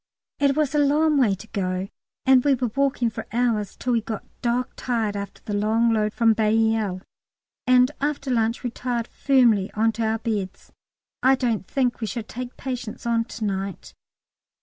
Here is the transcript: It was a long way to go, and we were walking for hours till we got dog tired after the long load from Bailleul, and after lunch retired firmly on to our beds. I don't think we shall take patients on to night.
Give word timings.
It 0.39 0.57
was 0.57 0.73
a 0.73 0.79
long 0.79 1.19
way 1.19 1.35
to 1.35 1.47
go, 1.49 1.87
and 2.25 2.43
we 2.43 2.55
were 2.55 2.71
walking 2.75 3.11
for 3.11 3.27
hours 3.31 3.75
till 3.75 3.93
we 3.93 4.01
got 4.01 4.25
dog 4.41 4.75
tired 4.75 5.15
after 5.15 5.43
the 5.43 5.53
long 5.53 5.93
load 5.93 6.11
from 6.11 6.33
Bailleul, 6.33 7.03
and 7.67 7.91
after 8.01 8.31
lunch 8.31 8.63
retired 8.63 9.05
firmly 9.07 9.69
on 9.75 9.91
to 9.91 10.03
our 10.03 10.17
beds. 10.17 10.71
I 11.21 11.35
don't 11.35 11.67
think 11.67 12.01
we 12.01 12.07
shall 12.07 12.23
take 12.23 12.57
patients 12.57 13.05
on 13.05 13.25
to 13.25 13.45
night. 13.45 13.93